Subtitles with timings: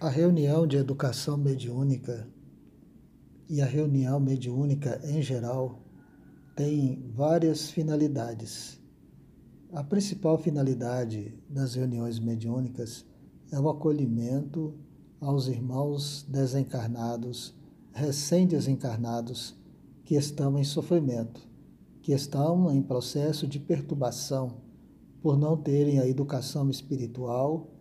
[0.00, 2.28] A reunião de educação mediúnica
[3.48, 5.80] e a reunião mediúnica em geral
[6.54, 8.80] tem várias finalidades.
[9.72, 13.04] A principal finalidade das reuniões mediúnicas
[13.50, 14.72] é o acolhimento
[15.20, 17.52] aos irmãos desencarnados,
[17.92, 19.56] recém-desencarnados,
[20.04, 21.40] que estão em sofrimento,
[22.02, 24.58] que estão em processo de perturbação
[25.20, 27.77] por não terem a educação espiritual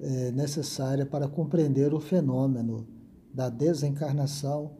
[0.00, 2.86] é, necessária para compreender o fenômeno
[3.32, 4.72] da desencarnação,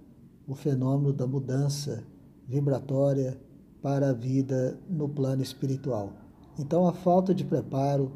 [0.46, 2.05] o fenômeno da mudança
[2.46, 3.38] vibratória
[3.82, 6.12] para a vida no plano espiritual.
[6.58, 8.12] Então, a falta de preparo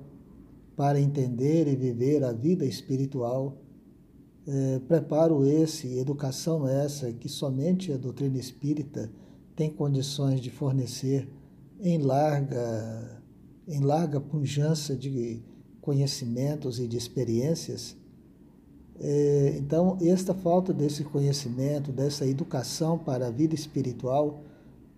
[0.76, 3.58] para entender e viver a vida espiritual,
[4.46, 9.10] é, preparo esse, educação essa que somente a doutrina espírita
[9.56, 11.28] tem condições de fornecer
[11.80, 13.22] em larga,
[13.66, 15.42] em larga pujança de
[15.88, 17.96] conhecimentos e de experiências.
[19.00, 24.42] É, então, esta falta desse conhecimento, dessa educação para a vida espiritual,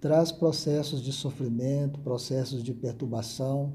[0.01, 3.73] traz processos de sofrimento, processos de perturbação.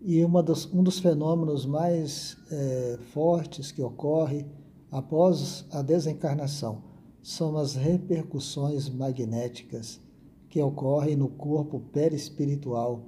[0.00, 4.46] E dos, um dos fenômenos mais é, fortes que ocorre
[4.90, 6.82] após a desencarnação
[7.22, 10.00] são as repercussões magnéticas
[10.48, 13.02] que ocorrem no corpo perispiritual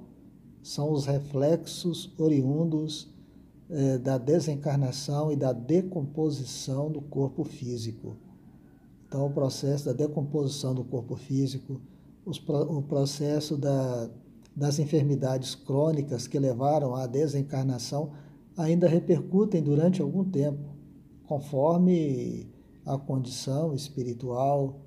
[0.63, 3.13] são os reflexos oriundos
[3.69, 8.15] eh, da desencarnação e da decomposição do corpo físico.
[9.07, 11.79] Então, o processo da decomposição do corpo físico,
[12.25, 14.09] os, o processo da,
[14.55, 18.11] das enfermidades crônicas que levaram à desencarnação
[18.55, 20.69] ainda repercutem durante algum tempo,
[21.27, 22.47] conforme
[22.85, 24.79] a condição espiritual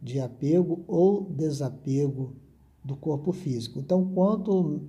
[0.00, 2.34] de apego ou desapego
[2.84, 3.78] do corpo físico.
[3.78, 4.82] Então, quanto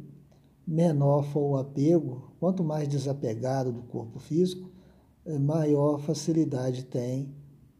[0.66, 4.70] menor for o apego, quanto mais desapegado do corpo físico,
[5.26, 7.34] eh, maior facilidade tem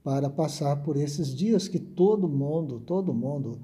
[0.04, 3.60] para passar por esses dias que todo mundo, todo mundo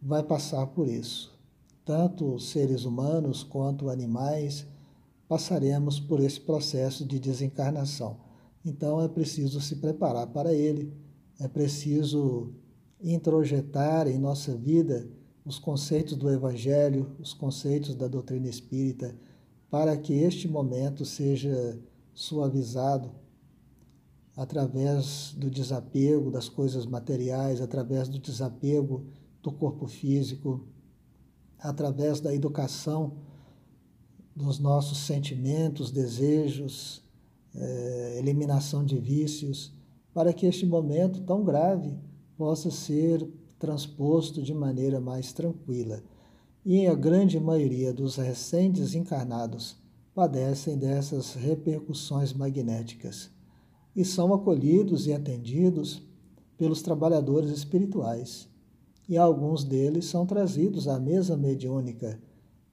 [0.00, 1.36] vai passar por isso.
[1.84, 4.66] Tanto seres humanos quanto animais
[5.28, 8.18] passaremos por esse processo de desencarnação.
[8.64, 10.92] Então é preciso se preparar para ele,
[11.40, 12.52] é preciso
[13.00, 15.08] introjetar em nossa vida
[15.48, 19.16] os conceitos do Evangelho, os conceitos da doutrina espírita,
[19.70, 21.80] para que este momento seja
[22.12, 23.10] suavizado
[24.36, 29.06] através do desapego das coisas materiais, através do desapego
[29.42, 30.66] do corpo físico,
[31.58, 33.16] através da educação
[34.36, 37.02] dos nossos sentimentos, desejos,
[37.54, 39.74] eh, eliminação de vícios,
[40.12, 41.96] para que este momento tão grave
[42.36, 43.26] possa ser
[43.58, 46.02] transposto de maneira mais tranquila,
[46.64, 49.76] e a grande maioria dos recém-desencarnados
[50.14, 53.30] padecem dessas repercussões magnéticas
[53.94, 56.02] e são acolhidos e atendidos
[56.56, 58.48] pelos trabalhadores espirituais,
[59.08, 62.20] e alguns deles são trazidos à mesa mediúnica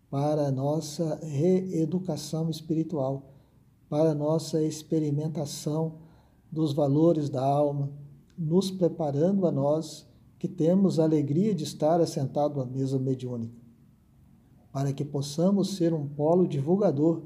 [0.10, 3.32] para a nossa reeducação espiritual,
[3.90, 6.00] para a nossa experimentação
[6.52, 7.90] dos valores da alma,
[8.38, 10.08] nos preparando a nós
[10.38, 13.56] que temos a alegria de estar assentado à mesa mediúnica,
[14.72, 17.24] para que possamos ser um polo divulgador,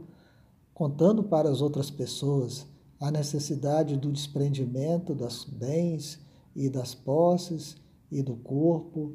[0.74, 2.68] contando para as outras pessoas
[3.00, 6.20] a necessidade do desprendimento das bens
[6.56, 7.78] e das posses
[8.12, 9.14] e do corpo,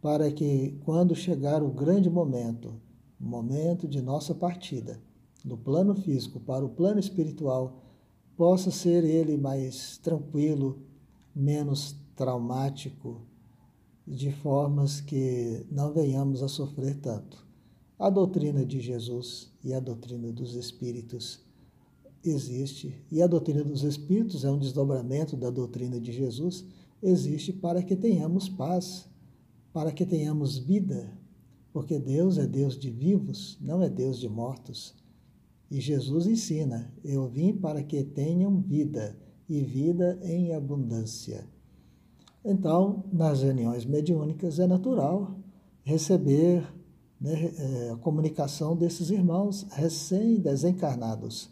[0.00, 2.74] para que quando chegar o grande momento,
[3.20, 5.00] o momento de nossa partida,
[5.44, 7.82] do plano físico para o plano espiritual,
[8.36, 10.82] possa ser ele mais tranquilo,
[11.34, 13.22] menos traumático,
[14.06, 17.46] de formas que não venhamos a sofrer tanto.
[17.98, 21.40] A doutrina de Jesus e a doutrina dos Espíritos
[22.24, 26.64] existe, e a doutrina dos Espíritos é um desdobramento da doutrina de Jesus,
[27.02, 29.08] existe para que tenhamos paz,
[29.72, 31.16] para que tenhamos vida,
[31.72, 34.94] porque Deus é Deus de vivos, não é Deus de mortos.
[35.70, 39.18] E Jesus ensina: Eu vim para que tenham vida,
[39.48, 41.48] e vida em abundância.
[42.44, 45.36] Então, nas reuniões mediúnicas é natural
[45.84, 46.66] receber
[47.20, 51.50] né, é, a comunicação desses irmãos recém-desencarnados.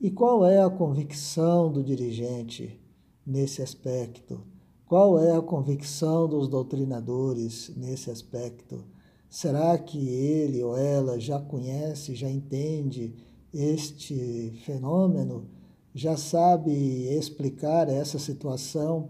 [0.00, 2.80] E qual é a convicção do dirigente
[3.26, 4.40] nesse aspecto?
[4.86, 8.84] Qual é a convicção dos doutrinadores nesse aspecto?
[9.28, 13.14] Será que ele ou ela já conhece, já entende
[13.52, 15.48] este fenômeno,
[15.94, 16.72] já sabe
[17.08, 19.08] explicar essa situação?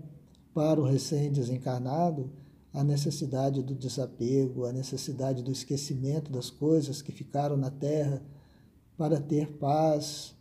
[0.57, 2.31] Para o recém-desencarnado
[2.73, 8.23] a necessidade do desapego, a necessidade do esquecimento das coisas que ficaram na terra,
[8.97, 10.35] para ter paz,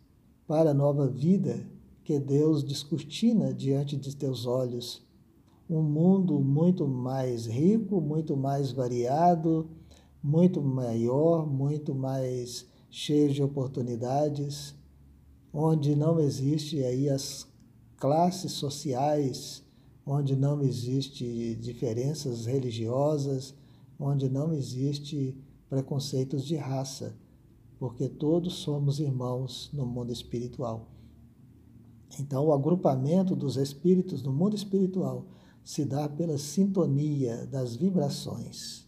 [0.46, 1.68] para a nova vida
[2.02, 5.06] que Deus descortina diante de teus olhos.
[5.68, 9.68] Um mundo muito mais rico, muito mais variado,
[10.22, 14.74] muito maior, muito mais cheio de oportunidades,
[15.52, 17.46] onde não existe aí as
[17.98, 19.65] classes sociais,
[20.06, 23.54] onde não existe diferenças religiosas,
[23.98, 25.36] onde não existe
[25.68, 27.16] preconceitos de raça,
[27.76, 30.88] porque todos somos irmãos no mundo espiritual.
[32.20, 35.26] Então, o agrupamento dos espíritos no mundo espiritual
[35.64, 38.85] se dá pela sintonia das vibrações.